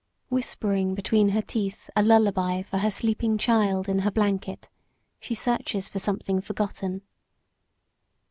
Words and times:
Whispering 0.29 0.95
between 0.95 1.29
her 1.29 1.43
teeth 1.43 1.87
a 1.95 2.01
lullaby 2.01 2.63
for 2.63 2.79
her 2.79 2.89
sleeping 2.89 3.37
child 3.37 3.87
in 3.87 3.99
her 3.99 4.09
blanket, 4.09 4.67
she 5.19 5.35
searches 5.35 5.89
for 5.89 5.99
something 5.99 6.41
forgotten. 6.41 7.03